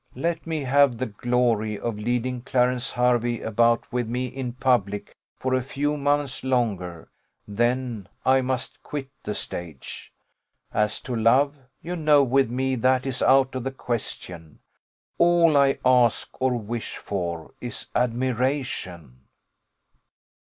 Let 0.15 0.47
me 0.47 0.63
have 0.63 0.97
the 0.97 1.05
glory 1.05 1.77
of 1.77 1.99
leading 1.99 2.41
Clarence 2.41 2.89
Hervey 2.93 3.39
about 3.41 3.93
with 3.93 4.07
me 4.09 4.25
in 4.25 4.53
public 4.53 5.13
for 5.37 5.53
a 5.53 5.61
few 5.61 5.95
months 5.95 6.43
longer, 6.43 7.11
then 7.47 8.07
I 8.25 8.41
must 8.41 8.81
quit 8.81 9.11
the 9.23 9.35
stage. 9.35 10.11
As 10.73 11.01
to 11.01 11.15
love, 11.15 11.55
you 11.83 11.95
know 11.95 12.23
with 12.23 12.49
me 12.49 12.73
that 12.77 13.05
is 13.05 13.21
out 13.21 13.53
of 13.53 13.63
the 13.63 13.69
question; 13.69 14.57
all 15.19 15.55
I 15.55 15.77
ask 15.85 16.29
or 16.41 16.55
wish 16.57 16.97
for 16.97 17.53
is 17.61 17.85
admiration." 17.93 19.27